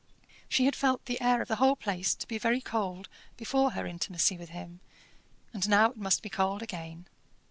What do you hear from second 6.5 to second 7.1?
again.